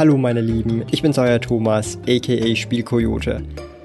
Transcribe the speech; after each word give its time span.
Hallo 0.00 0.16
meine 0.16 0.40
Lieben, 0.40 0.82
ich 0.90 1.02
bin's 1.02 1.18
euer 1.18 1.38
Thomas, 1.38 1.98
aka 2.08 2.56
Spielkoyote. 2.56 3.42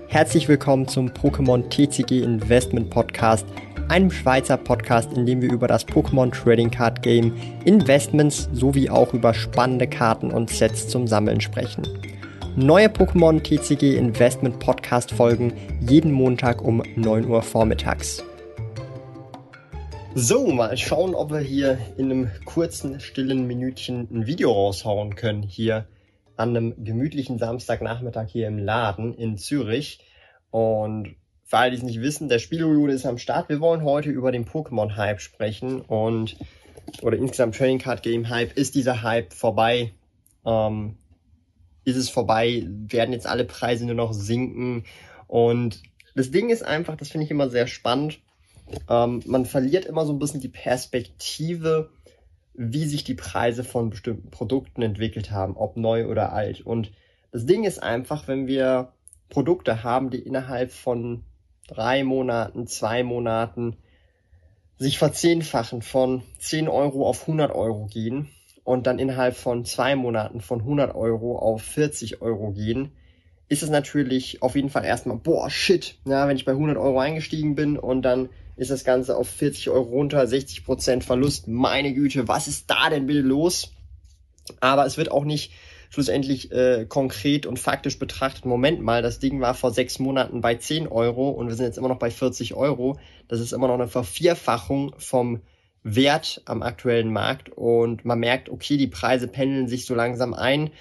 Herzlich 0.07 0.47
willkommen 0.47 0.87
zum 0.87 1.09
Pokémon 1.09 1.67
TCG 1.69 2.23
Investment 2.23 2.89
Podcast, 2.89 3.45
einem 3.89 4.09
Schweizer 4.09 4.55
Podcast, 4.55 5.11
in 5.11 5.25
dem 5.25 5.41
wir 5.41 5.51
über 5.51 5.67
das 5.67 5.85
Pokémon 5.85 6.31
Trading 6.31 6.71
Card 6.71 7.01
Game, 7.01 7.33
Investments 7.65 8.47
sowie 8.53 8.89
auch 8.89 9.13
über 9.13 9.33
spannende 9.33 9.87
Karten 9.87 10.31
und 10.31 10.49
Sets 10.49 10.87
zum 10.87 11.05
Sammeln 11.05 11.41
sprechen. 11.41 11.83
Neue 12.55 12.87
Pokémon 12.87 13.43
TCG 13.43 13.97
Investment 13.97 14.57
Podcast 14.59 15.11
folgen 15.11 15.51
jeden 15.81 16.13
Montag 16.13 16.61
um 16.61 16.81
9 16.95 17.27
Uhr 17.27 17.41
vormittags. 17.41 18.23
So, 20.13 20.47
mal 20.47 20.77
schauen, 20.77 21.13
ob 21.13 21.33
wir 21.33 21.39
hier 21.39 21.77
in 21.97 22.09
einem 22.09 22.31
kurzen, 22.45 23.01
stillen 23.01 23.47
Minütchen 23.47 24.07
ein 24.09 24.27
Video 24.27 24.49
raushauen 24.53 25.15
können. 25.15 25.43
Hier 25.43 25.85
an 26.37 26.49
einem 26.49 26.83
gemütlichen 26.83 27.37
Samstagnachmittag 27.37 28.27
hier 28.27 28.47
im 28.47 28.57
Laden 28.57 29.13
in 29.13 29.37
Zürich. 29.37 29.99
Und 30.51 31.15
für 31.43 31.57
alle, 31.57 31.71
die 31.71 31.77
es 31.77 31.83
nicht 31.83 32.01
wissen, 32.01 32.29
der 32.29 32.39
Spielrude 32.39 32.93
ist 32.93 33.05
am 33.05 33.17
Start. 33.17 33.49
Wir 33.49 33.59
wollen 33.59 33.83
heute 33.83 34.09
über 34.09 34.31
den 34.31 34.45
Pokémon-Hype 34.45 35.21
sprechen 35.21 35.81
und 35.81 36.37
oder 37.01 37.17
insgesamt 37.17 37.55
Trading 37.55 37.79
Card 37.79 38.03
Game 38.03 38.29
Hype. 38.29 38.57
Ist 38.57 38.75
dieser 38.75 39.01
Hype 39.01 39.33
vorbei? 39.33 39.91
Ähm, 40.45 40.97
ist 41.83 41.97
es 41.97 42.09
vorbei? 42.09 42.65
Werden 42.67 43.13
jetzt 43.13 43.27
alle 43.27 43.45
Preise 43.45 43.85
nur 43.85 43.95
noch 43.95 44.13
sinken? 44.13 44.85
Und 45.27 45.81
das 46.15 46.31
Ding 46.31 46.49
ist 46.49 46.63
einfach, 46.63 46.95
das 46.95 47.09
finde 47.09 47.25
ich 47.25 47.31
immer 47.31 47.49
sehr 47.49 47.67
spannend 47.67 48.19
ähm, 48.89 49.21
man 49.25 49.45
verliert 49.45 49.85
immer 49.85 50.05
so 50.05 50.13
ein 50.13 50.19
bisschen 50.19 50.41
die 50.41 50.49
Perspektive, 50.49 51.89
wie 52.57 52.85
sich 52.85 53.03
die 53.03 53.15
Preise 53.15 53.63
von 53.63 53.89
bestimmten 53.89 54.29
Produkten 54.31 54.81
entwickelt 54.81 55.31
haben, 55.31 55.57
ob 55.57 55.77
neu 55.77 56.07
oder 56.07 56.33
alt. 56.33 56.61
Und 56.61 56.91
das 57.31 57.45
Ding 57.45 57.63
ist 57.63 57.81
einfach, 57.81 58.27
wenn 58.27 58.47
wir 58.47 58.93
Produkte 59.29 59.83
haben, 59.83 60.09
die 60.09 60.19
innerhalb 60.19 60.71
von 60.71 61.23
drei 61.67 62.03
Monaten, 62.03 62.67
zwei 62.67 63.03
Monaten 63.03 63.77
sich 64.77 64.97
verzehnfachen, 64.97 65.81
von 65.81 66.23
10 66.39 66.67
Euro 66.67 67.07
auf 67.07 67.21
100 67.21 67.53
Euro 67.53 67.85
gehen 67.87 68.29
und 68.63 68.87
dann 68.87 68.99
innerhalb 68.99 69.35
von 69.35 69.65
zwei 69.65 69.95
Monaten 69.95 70.41
von 70.41 70.59
100 70.59 70.95
Euro 70.95 71.37
auf 71.37 71.61
40 71.61 72.21
Euro 72.21 72.51
gehen, 72.51 72.91
ist 73.47 73.63
es 73.63 73.69
natürlich 73.69 74.41
auf 74.41 74.55
jeden 74.55 74.69
Fall 74.69 74.85
erstmal, 74.85 75.17
boah, 75.17 75.49
shit, 75.49 75.97
ja, 76.05 76.27
wenn 76.27 76.35
ich 76.35 76.45
bei 76.45 76.51
100 76.51 76.77
Euro 76.77 76.99
eingestiegen 76.99 77.55
bin 77.55 77.77
und 77.77 78.01
dann 78.01 78.29
ist 78.55 78.71
das 78.71 78.83
Ganze 78.83 79.17
auf 79.17 79.29
40 79.29 79.69
Euro 79.69 79.89
runter, 79.89 80.21
60% 80.23 81.01
Verlust. 81.01 81.47
Meine 81.47 81.93
Güte, 81.93 82.27
was 82.27 82.47
ist 82.47 82.69
da 82.69 82.89
denn 82.89 83.05
bitte 83.05 83.21
los? 83.21 83.71
Aber 84.59 84.85
es 84.85 84.97
wird 84.97 85.11
auch 85.11 85.25
nicht 85.25 85.51
schlussendlich 85.89 86.51
äh, 86.51 86.85
konkret 86.87 87.45
und 87.45 87.59
faktisch 87.59 87.99
betrachtet. 87.99 88.45
Moment 88.45 88.81
mal, 88.81 89.01
das 89.01 89.19
Ding 89.19 89.39
war 89.41 89.53
vor 89.53 89.71
sechs 89.71 89.99
Monaten 89.99 90.41
bei 90.41 90.55
10 90.55 90.87
Euro 90.87 91.29
und 91.29 91.47
wir 91.47 91.55
sind 91.55 91.65
jetzt 91.65 91.77
immer 91.77 91.89
noch 91.89 91.99
bei 91.99 92.11
40 92.11 92.53
Euro. 92.53 92.99
Das 93.27 93.39
ist 93.39 93.53
immer 93.53 93.67
noch 93.67 93.75
eine 93.75 93.87
Vervierfachung 93.87 94.93
vom 94.97 95.41
Wert 95.83 96.41
am 96.45 96.63
aktuellen 96.63 97.13
Markt 97.13 97.49
und 97.49 98.05
man 98.05 98.19
merkt, 98.19 98.49
okay, 98.49 98.75
die 98.75 98.87
Preise 98.87 99.27
pendeln 99.27 99.67
sich 99.67 99.85
so 99.85 99.93
langsam 99.93 100.33
ein 100.33 100.71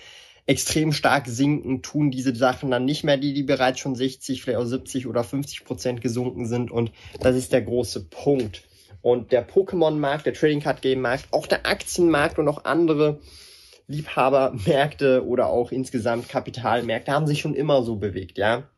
extrem 0.47 0.93
stark 0.93 1.27
sinken, 1.27 1.83
tun 1.83 2.11
diese 2.11 2.35
Sachen 2.35 2.71
dann 2.71 2.85
nicht 2.85 3.05
mehr, 3.05 3.17
die, 3.17 3.33
die 3.33 3.43
bereits 3.43 3.81
schon 3.81 3.95
60, 3.95 4.43
vielleicht 4.43 4.59
auch 4.59 4.67
70 4.67 5.07
oder 5.07 5.25
50 5.25 5.65
Prozent 5.65 6.01
gesunken 6.01 6.47
sind. 6.47 6.71
Und 6.71 6.93
das 7.21 7.37
ist 7.37 7.53
der 7.53 7.63
große 7.63 8.05
Punkt. 8.05 8.63
Und 9.01 9.33
der 9.33 9.47
Pokémon-Markt, 9.47 10.27
der 10.27 10.35
Trading 10.35 10.61
Card 10.61 10.83
Game-Markt, 10.83 11.27
auch 11.31 11.47
der 11.47 11.67
Aktienmarkt 11.67 12.39
und 12.39 12.49
auch 12.49 12.65
andere 12.65 13.21
Liebhabermärkte 13.87 15.27
oder 15.27 15.49
auch 15.49 15.73
insgesamt 15.73 16.29
Kapitalmärkte 16.29 17.13
haben 17.13 17.27
sich 17.27 17.41
schon 17.41 17.55
immer 17.55 17.83
so 17.83 17.97
bewegt, 17.97 18.39
ja. 18.39 18.69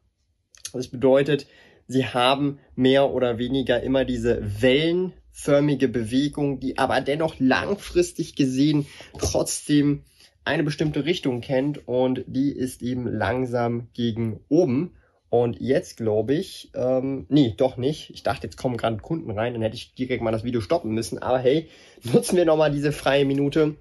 Das 0.73 0.89
bedeutet, 0.89 1.47
sie 1.87 2.07
haben 2.07 2.59
mehr 2.75 3.11
oder 3.11 3.39
weniger 3.39 3.83
immer 3.83 4.05
diese 4.05 4.43
wellenförmige 4.61 5.89
Bewegung, 5.89 6.59
die 6.59 6.77
aber 6.77 7.01
dennoch 7.01 7.37
langfristig 7.39 8.35
gesehen 8.35 8.87
trotzdem 9.19 10.03
eine 10.47 10.63
bestimmte 10.63 11.05
Richtung 11.05 11.41
kennt 11.41 11.87
und 11.89 12.25
die 12.27 12.53
ist 12.53 12.81
eben 12.83 13.07
langsam 13.07 13.89
gegen 13.95 14.41
oben. 14.49 14.93
Und 15.29 15.61
jetzt 15.61 15.97
glaube 15.97 16.35
ich, 16.35 16.71
ähm, 16.75 17.27
nee, 17.29 17.53
doch 17.57 17.77
nicht. 17.77 18.11
Ich 18.11 18.23
dachte, 18.23 18.47
jetzt 18.47 18.57
kommen 18.57 18.77
gerade 18.77 18.99
Kunden 18.99 19.31
rein, 19.33 19.55
dann 19.55 19.63
hätte 19.63 19.75
ich 19.75 19.95
direkt 19.95 20.23
mal 20.23 20.31
das 20.31 20.45
Video 20.45 20.61
stoppen 20.61 20.93
müssen. 20.93 21.19
Aber 21.19 21.39
hey, 21.39 21.69
nutzen 22.05 22.37
wir 22.37 22.45
nochmal 22.45 22.71
diese 22.71 22.93
freie 22.93 23.25
Minute, 23.25 23.75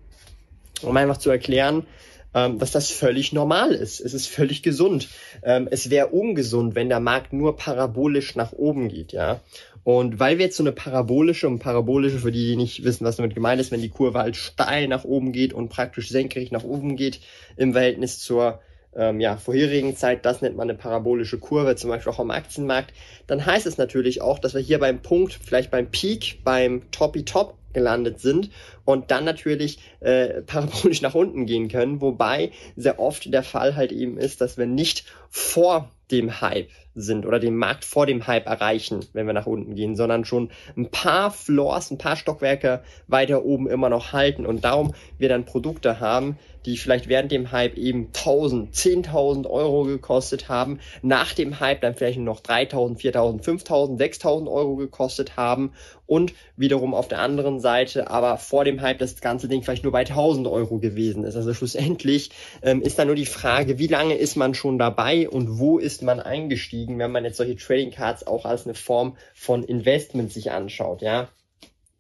um 0.82 0.98
einfach 0.98 1.18
zu 1.18 1.30
erklären, 1.30 1.86
ähm, 2.36 2.60
dass 2.60 2.72
das 2.72 2.92
völlig 2.92 3.34
normal 3.34 3.72
ist. 3.72 4.02
Es 4.02 4.14
ist 4.14 4.28
völlig 4.28 4.62
gesund. 4.62 5.08
Ähm, 5.42 5.68
es 5.72 5.90
wäre 5.90 6.08
ungesund, 6.08 6.76
wenn 6.76 6.90
der 6.90 7.00
Markt 7.00 7.34
nur 7.34 7.56
parabolisch 7.56 8.36
nach 8.36 8.52
oben 8.52 8.90
geht, 8.90 9.14
ja. 9.14 9.40
Und 9.86 10.20
weil 10.20 10.38
wir 10.38 10.46
jetzt 10.46 10.58
so 10.58 10.64
eine 10.64 10.72
parabolische 10.72 11.48
und 11.48 11.60
parabolische, 11.60 12.20
für 12.20 12.32
die, 12.32 12.48
die 12.48 12.56
nicht 12.56 12.84
wissen, 12.84 13.06
was 13.06 13.18
damit 13.18 13.36
gemeint 13.36 13.62
ist, 13.62 13.72
wenn 13.72 13.82
die 13.82 13.90
Kurve 13.90 14.20
halt 14.20 14.36
steil 14.36 14.88
nach 14.88 15.06
oben 15.06 15.32
geht 15.32 15.54
und 15.54 15.70
praktisch 15.70 16.10
senkrecht 16.10 16.52
nach 16.52 16.64
oben 16.64 16.98
geht 16.98 17.20
im 17.56 17.74
Verhältnis 17.74 18.20
zur 18.20 18.60
ähm, 18.96 19.20
ja, 19.20 19.38
vorherigen 19.38 19.96
Zeit, 19.96 20.26
das 20.26 20.42
nennt 20.42 20.56
man 20.56 20.70
eine 20.70 20.78
parabolische 20.78 21.40
Kurve, 21.40 21.76
zum 21.76 21.90
Beispiel 21.90 22.14
auch 22.14 22.20
am 22.20 22.32
Aktienmarkt, 22.32 22.94
dann 23.28 23.46
heißt 23.46 23.66
es 23.66 23.78
natürlich 23.78 24.22
auch, 24.22 24.40
dass 24.40 24.54
wir 24.54 24.62
hier 24.62 24.80
beim 24.80 25.02
Punkt, 25.02 25.34
vielleicht 25.34 25.72
beim 25.72 25.92
Peak, 25.92 26.40
beim 26.44 26.90
Toppy 26.92 27.26
Top 27.26 27.56
gelandet 27.74 28.20
sind 28.20 28.50
und 28.86 29.12
dann 29.12 29.26
natürlich 29.26 29.80
äh, 30.00 30.42
parabolisch 30.46 31.02
nach 31.02 31.14
unten 31.14 31.46
gehen 31.46 31.68
können, 31.68 32.02
wobei 32.02 32.52
sehr 32.76 33.00
oft 33.00 33.32
der 33.32 33.44
Fall 33.44 33.76
halt 33.76 33.92
eben 33.92 34.18
ist, 34.18 34.42
dass 34.42 34.58
wir 34.58 34.66
nicht 34.66 35.06
vor 35.30 35.92
dem 36.12 36.42
Hype 36.42 36.70
sind 36.96 37.26
oder 37.26 37.40
den 37.40 37.58
Markt 37.58 37.84
vor 37.84 38.06
dem 38.06 38.26
Hype 38.26 38.46
erreichen, 38.46 39.06
wenn 39.14 39.28
wir 39.28 39.34
nach 39.34 39.48
unten 39.48 39.76
gehen, 39.76 39.96
sondern 39.96 40.24
schon 40.24 40.50
ein 40.78 40.90
paar 40.90 41.30
Floors, 41.30 41.92
ein 41.92 41.98
paar 41.98 42.16
Stockwerke 42.16 42.84
weiter 43.08 43.44
oben 43.44 43.70
immer 43.70 43.90
noch 43.90 44.14
halten 44.14 44.46
und 44.46 44.64
darum 44.64 44.94
wir 45.18 45.30
dann 45.30 45.46
Produkte 45.46 46.00
haben, 46.00 46.38
die 46.66 46.78
vielleicht 46.78 47.08
während 47.08 47.32
dem 47.32 47.52
Hype 47.52 47.78
eben 47.78 48.08
1000, 48.08 48.74
10.000 48.74 49.48
Euro 49.48 49.84
gekostet 49.84 50.50
haben, 50.50 50.80
nach 51.04 51.34
dem 51.34 51.60
Hype 51.60 51.82
dann 51.82 51.94
vielleicht 51.96 52.18
nur 52.18 52.26
noch 52.26 52.40
3000, 52.40 53.00
4000, 53.00 53.46
5000, 53.46 54.00
6000 54.00 54.50
Euro 54.50 54.76
gekostet 54.76 55.38
haben 55.38 55.74
und 56.08 56.34
wiederum 56.56 56.94
auf 56.94 57.08
der 57.08 57.20
anderen 57.20 57.60
Seite 57.60 58.10
aber 58.10 58.38
vor 58.38 58.64
dem 58.64 58.82
Hype 58.82 59.00
das 59.00 59.22
ganze 59.22 59.48
Ding 59.48 59.64
vielleicht 59.64 59.84
nur 59.84 59.92
bei 59.92 60.00
1000 60.00 60.48
Euro 60.48 60.80
gewesen 60.80 61.24
ist. 61.24 61.36
Also 61.36 61.54
schlussendlich 61.54 62.32
ähm, 62.62 62.82
ist 62.82 62.98
da 62.98 63.06
nur 63.06 63.16
die 63.16 63.26
Frage, 63.26 63.80
wie 63.80 63.88
lange 63.88 64.16
ist 64.16 64.36
man 64.36 64.54
schon 64.54 64.78
dabei 64.78 65.30
und 65.30 65.60
wo 65.60 65.78
ist 65.78 65.95
man 66.02 66.20
eingestiegen, 66.20 67.00
wenn 67.00 67.12
man 67.12 67.24
jetzt 67.24 67.38
solche 67.38 67.56
Trading 67.56 67.92
Cards 67.92 68.26
auch 68.26 68.46
als 68.46 68.66
eine 68.66 68.76
Form 68.76 69.18
von 69.34 69.64
Investment 69.64 70.32
sich 70.32 70.52
anschaut, 70.52 71.02
ja. 71.02 71.30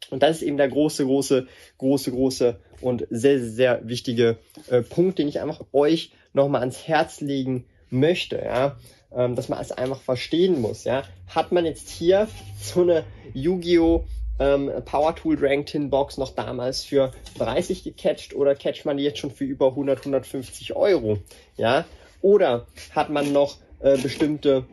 Und 0.10 0.22
das 0.22 0.38
ist 0.38 0.44
eben 0.44 0.58
der 0.58 0.70
große, 0.70 1.06
große, 1.06 1.48
große, 1.78 2.12
große 2.12 2.60
und 2.82 3.08
sehr, 3.10 3.44
sehr 3.44 3.88
wichtige 3.88 4.38
äh, 4.70 4.82
Punkt, 4.82 5.18
den 5.20 5.28
ich 5.28 5.40
einfach 5.42 5.62
euch 5.72 6.12
nochmal 6.34 6.62
ans 6.62 6.88
Herz 6.88 7.22
legen 7.22 7.66
möchte, 7.90 8.38
ja, 8.38 8.78
ähm, 9.14 9.36
dass 9.36 9.50
man 9.50 9.60
es 9.60 9.72
einfach 9.72 10.02
verstehen 10.02 10.62
muss, 10.62 10.84
ja. 10.84 11.04
Hat 11.28 11.52
man 11.52 11.66
jetzt 11.66 11.90
hier 11.90 12.28
so 12.62 12.82
eine 12.82 13.04
Yu-Gi-Oh! 13.34 14.06
Ähm, 14.38 14.70
Power 14.84 15.16
Tool 15.16 15.38
Rank 15.40 15.68
Tin 15.68 15.90
Box 15.90 16.18
noch 16.18 16.36
damals 16.36 16.84
für 16.84 17.12
30 17.38 17.86
gecatcht 17.86 18.36
oder 18.36 18.54
catcht 18.54 18.84
man 18.84 18.98
die 18.98 19.04
jetzt 19.04 19.20
schon 19.20 19.32
für 19.32 19.46
über 19.46 19.68
100, 19.68 20.00
150 20.00 20.76
Euro, 20.76 21.20
ja? 21.56 21.86
Oder 22.22 22.68
hat 22.92 23.10
man 23.10 23.32
noch 23.32 23.58
äh, 23.86 23.98
bestimmte 23.98 24.66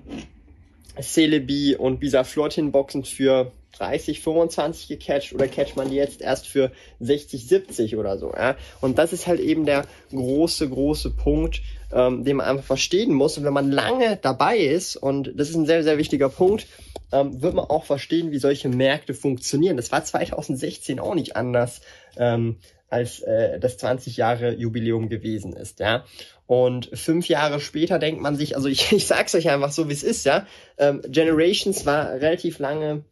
Celebi 1.01 1.77
und 1.77 2.01
Bisa 2.01 2.23
Tin 2.23 2.73
Boxen 2.73 3.05
für 3.05 3.53
30, 3.79 4.21
25 4.21 4.89
gecatcht 4.89 5.35
oder 5.35 5.49
catcht 5.49 5.77
man 5.77 5.91
die 5.91 5.97
jetzt 5.97 6.21
erst 6.21 6.47
für 6.47 6.73
60, 7.01 7.47
70 7.47 7.97
oder 7.97 8.19
so. 8.19 8.33
Ja? 8.33 8.57
Und 8.81 8.99
das 8.99 9.13
ist 9.13 9.27
halt 9.27 9.41
eben 9.41 9.67
der 9.67 9.87
große, 10.11 10.69
große 10.69 11.11
Punkt, 11.11 11.63
ähm, 11.93 12.25
den 12.25 12.37
man 12.37 12.47
einfach 12.47 12.65
verstehen 12.65 13.13
muss. 13.13 13.37
Und 13.37 13.45
wenn 13.45 13.53
man 13.53 13.71
lange 13.71 14.19
dabei 14.21 14.59
ist, 14.59 14.97
und 14.97 15.33
das 15.37 15.51
ist 15.51 15.57
ein 15.57 15.67
sehr, 15.67 15.83
sehr 15.83 15.99
wichtiger 15.99 16.29
Punkt, 16.29 16.67
ähm, 17.13 17.43
wird 17.43 17.55
man 17.55 17.67
auch 17.67 17.85
verstehen, 17.85 18.31
wie 18.31 18.39
solche 18.39 18.69
Märkte 18.69 19.15
funktionieren. 19.15 19.77
Das 19.77 19.93
war 19.93 20.05
2016 20.05 21.01
auch 21.01 21.15
nicht 21.15 21.37
anders. 21.37 21.83
Ähm, 22.17 22.57
als 22.93 23.21
äh, 23.21 23.59
das 23.59 23.79
20 23.79 24.17
Jahre 24.17 24.55
Jubiläum 24.55 25.09
gewesen 25.09 25.55
ist, 25.55 25.81
ja. 25.81 26.05
Und 26.47 26.91
fünf 26.93 27.29
Jahre 27.29 27.61
später 27.61 27.99
denkt 27.99 28.21
man 28.21 28.37
sich, 28.37 28.55
also 28.57 28.69
ich, 28.69 28.93
ich 28.93 29.07
sag's 29.07 29.35
euch 29.35 29.49
einfach 29.49 29.73
so, 29.73 29.89
wie 29.89 29.93
es 29.95 30.03
ist, 30.03 30.25
ja. 30.27 30.47
Ähm, 30.79 31.01
Generations 31.09 31.87
war 31.87 32.13
relativ 32.13 32.59
lange 32.59 33.05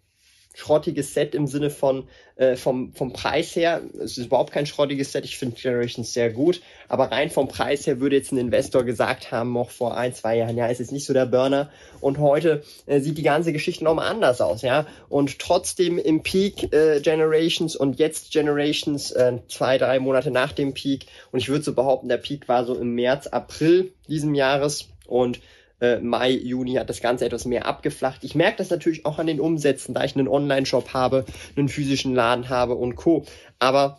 schrottiges 0.54 1.14
Set 1.14 1.34
im 1.34 1.46
Sinne 1.46 1.70
von 1.70 2.08
äh, 2.36 2.56
vom, 2.56 2.92
vom 2.94 3.12
Preis 3.12 3.54
her. 3.54 3.82
Es 4.02 4.18
ist 4.18 4.26
überhaupt 4.26 4.52
kein 4.52 4.66
schrottiges 4.66 5.12
Set. 5.12 5.24
Ich 5.24 5.38
finde 5.38 5.60
Generations 5.60 6.12
sehr 6.12 6.30
gut. 6.30 6.60
Aber 6.88 7.12
rein 7.12 7.30
vom 7.30 7.48
Preis 7.48 7.86
her 7.86 8.00
würde 8.00 8.16
jetzt 8.16 8.32
ein 8.32 8.38
Investor 8.38 8.84
gesagt 8.84 9.30
haben, 9.30 9.52
noch 9.52 9.70
vor 9.70 9.96
ein, 9.96 10.14
zwei 10.14 10.38
Jahren, 10.38 10.56
ja, 10.56 10.66
ist 10.66 10.80
jetzt 10.80 10.92
nicht 10.92 11.04
so 11.04 11.12
der 11.12 11.26
Burner. 11.26 11.70
Und 12.00 12.18
heute 12.18 12.62
äh, 12.86 13.00
sieht 13.00 13.18
die 13.18 13.22
ganze 13.22 13.52
Geschichte 13.52 13.84
nochmal 13.84 14.08
anders 14.08 14.40
aus, 14.40 14.62
ja. 14.62 14.86
Und 15.08 15.38
trotzdem 15.38 15.98
im 15.98 16.22
Peak 16.22 16.72
äh, 16.72 17.00
Generations 17.00 17.76
und 17.76 17.98
jetzt 17.98 18.32
Generations 18.32 19.12
äh, 19.12 19.38
zwei, 19.48 19.78
drei 19.78 19.98
Monate 20.00 20.30
nach 20.30 20.52
dem 20.52 20.72
Peak. 20.72 21.06
Und 21.30 21.40
ich 21.40 21.48
würde 21.48 21.64
so 21.64 21.74
behaupten, 21.74 22.08
der 22.08 22.16
Peak 22.16 22.48
war 22.48 22.64
so 22.64 22.74
im 22.74 22.94
März, 22.94 23.26
April 23.26 23.92
diesen 24.08 24.34
Jahres. 24.34 24.88
Und 25.06 25.40
äh, 25.80 25.98
Mai, 25.98 26.30
Juni 26.30 26.74
hat 26.74 26.90
das 26.90 27.00
Ganze 27.00 27.24
etwas 27.24 27.44
mehr 27.44 27.66
abgeflacht. 27.66 28.22
Ich 28.24 28.34
merke 28.34 28.58
das 28.58 28.70
natürlich 28.70 29.06
auch 29.06 29.18
an 29.18 29.26
den 29.26 29.40
Umsätzen, 29.40 29.94
da 29.94 30.04
ich 30.04 30.16
einen 30.16 30.28
Online-Shop 30.28 30.92
habe, 30.92 31.24
einen 31.56 31.68
physischen 31.68 32.14
Laden 32.14 32.48
habe 32.48 32.74
und 32.74 32.96
Co. 32.96 33.24
Aber 33.58 33.98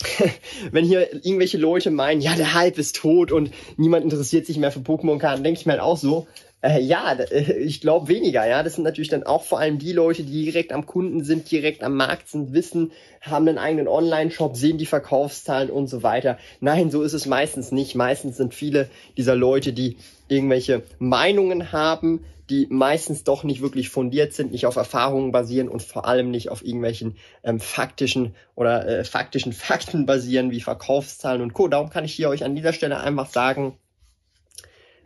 wenn 0.70 0.84
hier 0.84 1.12
irgendwelche 1.12 1.58
Leute 1.58 1.90
meinen, 1.90 2.20
ja, 2.20 2.34
der 2.34 2.54
Hype 2.54 2.78
ist 2.78 2.96
tot 2.96 3.32
und 3.32 3.50
niemand 3.76 4.04
interessiert 4.04 4.46
sich 4.46 4.56
mehr 4.56 4.72
für 4.72 4.80
Pokémon-Karten, 4.80 5.44
denke 5.44 5.60
ich 5.60 5.66
mir 5.66 5.72
halt 5.72 5.82
auch 5.82 5.98
so, 5.98 6.26
äh, 6.62 6.80
ja, 6.80 7.12
äh, 7.12 7.58
ich 7.58 7.80
glaube 7.80 8.08
weniger, 8.08 8.46
ja. 8.46 8.62
Das 8.62 8.74
sind 8.74 8.84
natürlich 8.84 9.08
dann 9.08 9.22
auch 9.22 9.44
vor 9.44 9.58
allem 9.58 9.78
die 9.78 9.92
Leute, 9.92 10.22
die 10.24 10.44
direkt 10.44 10.72
am 10.72 10.86
Kunden 10.86 11.24
sind, 11.24 11.50
direkt 11.50 11.82
am 11.82 11.96
Markt 11.96 12.28
sind, 12.28 12.52
wissen, 12.52 12.92
haben 13.20 13.48
einen 13.48 13.58
eigenen 13.58 13.88
Online-Shop, 13.88 14.56
sehen 14.56 14.78
die 14.78 14.86
Verkaufszahlen 14.86 15.70
und 15.70 15.88
so 15.88 16.02
weiter. 16.02 16.38
Nein, 16.60 16.90
so 16.90 17.02
ist 17.02 17.14
es 17.14 17.26
meistens 17.26 17.72
nicht. 17.72 17.94
Meistens 17.94 18.36
sind 18.36 18.54
viele 18.54 18.90
dieser 19.16 19.36
Leute, 19.36 19.72
die 19.72 19.96
irgendwelche 20.28 20.82
Meinungen 20.98 21.72
haben, 21.72 22.24
die 22.50 22.66
meistens 22.68 23.24
doch 23.24 23.44
nicht 23.44 23.62
wirklich 23.62 23.88
fundiert 23.88 24.32
sind, 24.32 24.50
nicht 24.50 24.66
auf 24.66 24.76
Erfahrungen 24.76 25.30
basieren 25.30 25.68
und 25.68 25.82
vor 25.82 26.04
allem 26.06 26.30
nicht 26.30 26.50
auf 26.50 26.64
irgendwelchen 26.64 27.16
ähm, 27.44 27.60
faktischen 27.60 28.34
oder 28.56 28.86
äh, 28.86 29.04
faktischen 29.04 29.52
Fakten 29.52 30.04
basieren, 30.04 30.50
wie 30.50 30.60
Verkaufszahlen 30.60 31.42
und 31.42 31.52
Co. 31.54 31.68
Darum 31.68 31.90
kann 31.90 32.04
ich 32.04 32.12
hier 32.12 32.28
euch 32.28 32.44
an 32.44 32.56
dieser 32.56 32.72
Stelle 32.72 32.98
einfach 32.98 33.30
sagen, 33.30 33.78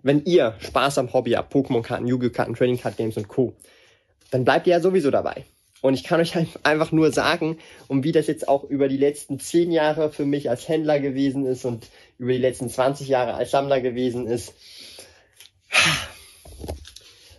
wenn 0.04 0.24
ihr 0.26 0.54
Spaß 0.60 0.98
am 0.98 1.12
Hobby 1.12 1.32
habt, 1.32 1.52
Pokémon-Karten, 1.52 2.06
Yu-Gi-Oh-Karten, 2.06 2.54
Trading 2.54 2.78
Card 2.78 2.96
Games 2.96 3.16
und 3.16 3.26
Co., 3.26 3.54
dann 4.30 4.44
bleibt 4.44 4.66
ihr 4.66 4.74
ja 4.74 4.80
sowieso 4.80 5.10
dabei. 5.10 5.46
Und 5.80 5.94
ich 5.94 6.04
kann 6.04 6.20
euch 6.20 6.34
einfach 6.62 6.92
nur 6.92 7.10
sagen, 7.10 7.58
und 7.88 8.04
wie 8.04 8.12
das 8.12 8.26
jetzt 8.26 8.46
auch 8.46 8.64
über 8.64 8.88
die 8.88 8.98
letzten 8.98 9.40
zehn 9.40 9.72
Jahre 9.72 10.10
für 10.10 10.26
mich 10.26 10.50
als 10.50 10.68
Händler 10.68 11.00
gewesen 11.00 11.46
ist 11.46 11.64
und 11.64 11.88
über 12.18 12.32
die 12.32 12.38
letzten 12.38 12.68
20 12.68 13.08
Jahre 13.08 13.34
als 13.34 13.50
Sammler 13.50 13.80
gewesen 13.80 14.26
ist. 14.26 14.52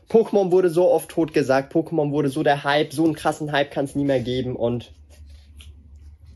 Pokémon 0.09 0.51
wurde 0.51 0.69
so 0.69 0.89
oft 0.89 1.09
tot 1.09 1.33
gesagt, 1.33 1.73
Pokémon 1.73 2.11
wurde 2.11 2.29
so 2.29 2.41
der 2.41 2.63
Hype, 2.63 2.93
so 2.93 3.03
einen 3.03 3.15
krassen 3.15 3.51
Hype 3.51 3.69
kann 3.69 3.85
es 3.85 3.95
nie 3.95 4.05
mehr 4.05 4.21
geben 4.21 4.55
und 4.55 4.91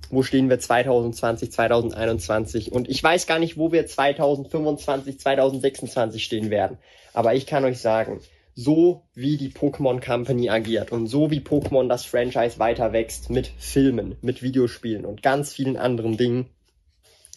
wo 0.09 0.23
stehen 0.23 0.49
wir 0.49 0.59
2020, 0.59 1.51
2021 1.51 2.71
und 2.71 2.89
ich 2.89 3.03
weiß 3.03 3.27
gar 3.27 3.39
nicht, 3.39 3.57
wo 3.57 3.71
wir 3.71 3.85
2025, 3.85 5.19
2026 5.19 6.23
stehen 6.23 6.49
werden. 6.49 6.77
Aber 7.13 7.33
ich 7.35 7.45
kann 7.45 7.65
euch 7.65 7.79
sagen, 7.79 8.21
so 8.55 9.03
wie 9.13 9.37
die 9.37 9.51
Pokémon 9.51 10.03
Company 10.05 10.49
agiert 10.49 10.91
und 10.91 11.07
so 11.07 11.31
wie 11.31 11.39
Pokémon 11.39 11.87
das 11.87 12.05
Franchise 12.05 12.59
weiter 12.59 12.91
wächst 12.91 13.29
mit 13.29 13.47
Filmen, 13.57 14.15
mit 14.21 14.41
Videospielen 14.41 15.05
und 15.05 15.23
ganz 15.23 15.53
vielen 15.53 15.77
anderen 15.77 16.17
Dingen, 16.17 16.49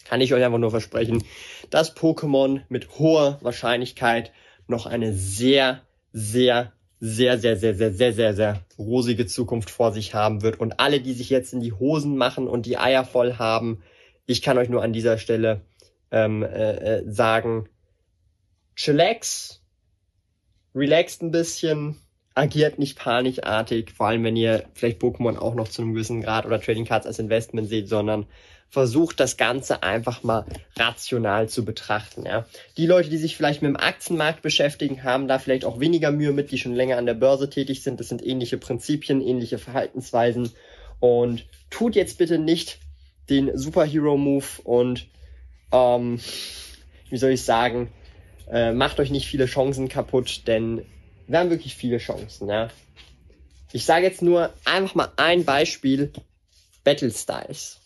kann 0.05 0.19
ich 0.21 0.33
euch 0.33 0.43
einfach 0.43 0.59
nur 0.59 0.71
versprechen, 0.71 1.23
dass 1.69 1.95
Pokémon 1.95 2.61
mit 2.67 2.99
hoher 2.99 3.39
Wahrscheinlichkeit 3.41 4.31
noch 4.67 4.85
eine 4.85 5.13
sehr, 5.13 5.81
sehr 6.11 6.73
sehr, 7.05 7.37
sehr, 7.37 7.57
sehr, 7.57 7.75
sehr, 7.75 7.91
sehr, 7.91 8.13
sehr, 8.13 8.33
sehr 8.33 8.65
rosige 8.77 9.25
Zukunft 9.25 9.69
vor 9.69 9.91
sich 9.91 10.13
haben 10.13 10.41
wird. 10.41 10.61
Und 10.61 10.79
alle, 10.79 11.01
die 11.01 11.11
sich 11.11 11.29
jetzt 11.29 11.51
in 11.51 11.59
die 11.59 11.73
Hosen 11.73 12.15
machen 12.15 12.47
und 12.47 12.65
die 12.65 12.77
Eier 12.77 13.03
voll 13.03 13.33
haben, 13.33 13.83
ich 14.25 14.41
kann 14.41 14.57
euch 14.57 14.69
nur 14.69 14.81
an 14.81 14.93
dieser 14.93 15.17
Stelle 15.17 15.59
ähm, 16.11 16.43
äh, 16.43 16.99
äh 16.99 17.03
sagen, 17.11 17.67
chillax, 18.77 19.61
relaxt 20.73 21.21
ein 21.23 21.31
bisschen, 21.31 21.99
agiert 22.35 22.79
nicht 22.79 22.97
panikartig, 22.97 23.91
vor 23.91 24.07
allem 24.07 24.23
wenn 24.23 24.35
ihr 24.35 24.65
vielleicht 24.73 25.01
Pokémon 25.01 25.37
auch 25.37 25.55
noch 25.55 25.67
zu 25.67 25.81
einem 25.81 25.93
gewissen 25.93 26.21
Grad 26.21 26.45
oder 26.45 26.59
Trading 26.59 26.85
Cards 26.85 27.05
als 27.05 27.19
Investment 27.19 27.69
seht, 27.69 27.87
sondern 27.87 28.25
versucht 28.69 29.19
das 29.19 29.37
Ganze 29.37 29.83
einfach 29.83 30.23
mal 30.23 30.45
rational 30.75 31.47
zu 31.47 31.63
betrachten. 31.63 32.25
Ja. 32.25 32.47
Die 32.75 32.87
Leute, 32.87 33.09
die 33.09 33.17
sich 33.17 33.37
vielleicht 33.37 33.61
mit 33.61 33.69
dem 33.69 33.77
Aktienmarkt 33.77 34.41
beschäftigen, 34.41 35.03
haben 35.03 35.27
da 35.27 35.37
vielleicht 35.37 35.63
auch 35.63 35.79
weniger 35.79 36.09
Mühe 36.09 36.31
mit, 36.31 36.51
die 36.51 36.57
schon 36.57 36.73
länger 36.73 36.97
an 36.97 37.05
der 37.05 37.13
Börse 37.13 37.51
tätig 37.51 37.83
sind. 37.83 37.99
Das 37.99 38.09
sind 38.09 38.25
ähnliche 38.25 38.57
Prinzipien, 38.57 39.21
ähnliche 39.21 39.59
Verhaltensweisen. 39.59 40.51
Und 40.99 41.45
tut 41.69 41.95
jetzt 41.95 42.17
bitte 42.17 42.39
nicht 42.39 42.79
den 43.29 43.55
Superhero-Move 43.55 44.45
und 44.63 45.07
ähm, 45.71 46.19
wie 47.09 47.17
soll 47.17 47.31
ich 47.31 47.43
sagen, 47.43 47.91
äh, 48.51 48.73
macht 48.73 48.99
euch 48.99 49.11
nicht 49.11 49.27
viele 49.27 49.45
Chancen 49.45 49.87
kaputt, 49.87 50.47
denn 50.47 50.83
wir 51.27 51.39
haben 51.39 51.49
wirklich 51.49 51.75
viele 51.75 51.97
Chancen. 51.97 52.49
Ja. 52.49 52.69
Ich 53.71 53.85
sage 53.85 54.05
jetzt 54.05 54.21
nur 54.21 54.53
einfach 54.65 54.95
mal 54.95 55.11
ein 55.17 55.45
Beispiel. 55.45 56.11
Battle 56.83 57.11
Styles. 57.11 57.79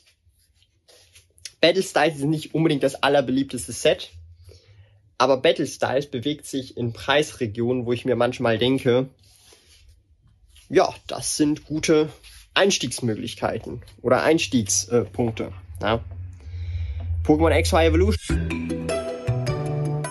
Battle 1.61 1.83
Styles 1.83 2.17
ist 2.17 2.23
nicht 2.23 2.53
unbedingt 2.53 2.83
das 2.83 3.01
allerbeliebteste 3.03 3.71
Set, 3.71 4.09
aber 5.17 5.37
Battle 5.37 5.67
Styles 5.67 6.07
bewegt 6.07 6.45
sich 6.45 6.77
in 6.77 6.93
Preisregionen, 6.93 7.85
wo 7.85 7.93
ich 7.93 8.05
mir 8.05 8.15
manchmal 8.15 8.57
denke, 8.57 9.09
ja, 10.69 10.93
das 11.07 11.37
sind 11.37 11.65
gute 11.65 12.09
Einstiegsmöglichkeiten 12.53 13.81
oder 14.01 14.23
Einstiegspunkte. 14.23 15.53
ja. 15.81 16.03
Pokémon 17.23 17.61
XY 17.61 17.75
Evolution. 17.87 18.87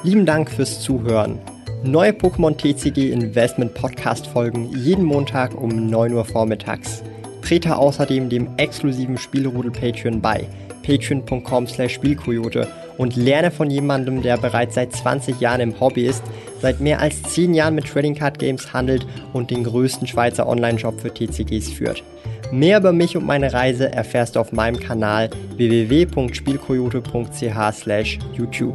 Lieben 0.02 0.26
Dank 0.26 0.50
fürs 0.50 0.80
Zuhören. 0.80 1.40
Neue 1.86 2.10
Pokémon 2.10 2.56
TCG 2.56 3.12
Investment 3.12 3.74
Podcast 3.74 4.26
folgen 4.26 4.70
jeden 4.76 5.04
Montag 5.04 5.54
um 5.54 5.88
9 5.88 6.14
Uhr 6.14 6.24
vormittags. 6.24 7.04
Trete 7.42 7.76
außerdem 7.76 8.28
dem 8.28 8.48
exklusiven 8.56 9.16
Spielrudel 9.16 9.70
Patreon 9.70 10.20
bei 10.20 10.48
patreon.com 10.82 11.68
slash 11.68 11.94
Spielkoyote 11.94 12.66
und 12.98 13.14
lerne 13.14 13.52
von 13.52 13.70
jemandem, 13.70 14.20
der 14.20 14.36
bereits 14.36 14.74
seit 14.74 14.94
20 14.94 15.40
Jahren 15.40 15.60
im 15.60 15.78
Hobby 15.78 16.06
ist, 16.06 16.24
seit 16.60 16.80
mehr 16.80 17.00
als 17.00 17.22
10 17.22 17.54
Jahren 17.54 17.76
mit 17.76 17.86
Trading 17.86 18.16
Card 18.16 18.40
Games 18.40 18.72
handelt 18.72 19.06
und 19.32 19.52
den 19.52 19.62
größten 19.62 20.08
Schweizer 20.08 20.48
Online-Shop 20.48 21.00
für 21.00 21.14
TCGs 21.14 21.70
führt. 21.70 22.02
Mehr 22.50 22.78
über 22.78 22.92
mich 22.92 23.16
und 23.16 23.26
meine 23.26 23.52
Reise 23.52 23.92
erfährst 23.92 24.34
du 24.34 24.40
auf 24.40 24.50
meinem 24.52 24.80
Kanal 24.80 25.30
www.spielkoyote.ch 25.56 27.72
slash 27.72 28.18
YouTube. 28.32 28.74